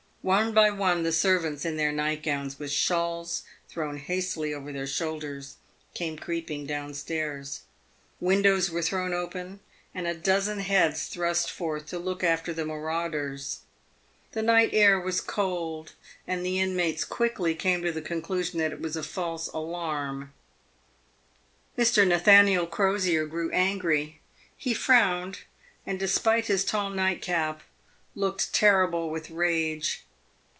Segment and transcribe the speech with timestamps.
[0.23, 5.55] One by one the servants, in their nightgowns, with shawls thrown hastily over their shoulders,
[5.95, 7.61] came creeping down stairs.
[8.19, 9.61] Windows were thrown open,
[9.95, 13.61] and a dozen heads thrust forth to look after the marauders.
[14.33, 15.93] The night air was cold,
[16.27, 20.33] and the inmates quickly came to the conclusion that it was a false alarm.
[21.75, 22.05] Mr.
[22.05, 24.19] Nathaniel Crosier grew angry.
[24.55, 25.39] He frowned
[25.83, 27.63] and, despite his tall nightcap,
[28.13, 30.05] looked terrible with rage.